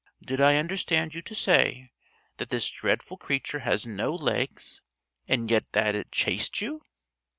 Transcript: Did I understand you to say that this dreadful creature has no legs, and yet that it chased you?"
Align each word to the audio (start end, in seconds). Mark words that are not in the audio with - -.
Did 0.25 0.41
I 0.41 0.55
understand 0.57 1.13
you 1.13 1.21
to 1.21 1.35
say 1.35 1.91
that 2.37 2.49
this 2.49 2.71
dreadful 2.71 3.17
creature 3.17 3.59
has 3.59 3.85
no 3.85 4.15
legs, 4.15 4.81
and 5.27 5.51
yet 5.51 5.73
that 5.73 5.93
it 5.93 6.11
chased 6.11 6.59
you?" 6.59 6.81